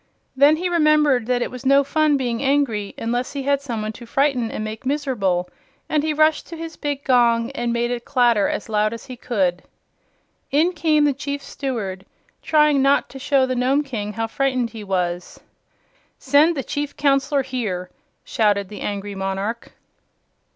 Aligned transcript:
Then 0.35 0.55
he 0.55 0.67
remembered 0.67 1.27
that 1.27 1.43
it 1.43 1.51
was 1.51 1.63
no 1.63 1.83
fun 1.83 2.17
being 2.17 2.41
angry 2.41 2.95
unless 2.97 3.33
he 3.33 3.43
had 3.43 3.61
some 3.61 3.83
one 3.83 3.91
to 3.93 4.07
frighten 4.07 4.49
and 4.49 4.63
make 4.63 4.83
miserable, 4.83 5.47
and 5.87 6.01
he 6.01 6.11
rushed 6.11 6.47
to 6.47 6.57
his 6.57 6.75
big 6.75 7.03
gong 7.03 7.51
and 7.51 7.71
made 7.71 7.91
it 7.91 8.03
clatter 8.03 8.47
as 8.49 8.67
loud 8.67 8.93
as 8.93 9.05
he 9.05 9.15
could. 9.15 9.61
In 10.49 10.73
came 10.73 11.03
the 11.03 11.13
Chief 11.13 11.43
Steward, 11.43 12.03
trying 12.41 12.81
not 12.81 13.09
to 13.09 13.19
show 13.19 13.45
the 13.45 13.53
Nome 13.55 13.83
King 13.83 14.13
how 14.13 14.25
frightened 14.25 14.71
he 14.71 14.83
was. 14.83 15.39
"Send 16.17 16.57
the 16.57 16.63
Chief 16.63 16.97
Counselor 16.97 17.43
here!" 17.43 17.91
shouted 18.25 18.69
the 18.69 18.81
angry 18.81 19.13
monarch. 19.13 19.71